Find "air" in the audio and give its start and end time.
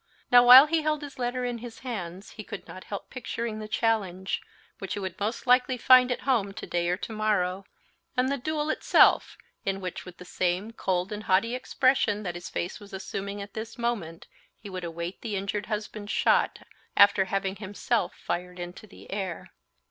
19.11-19.51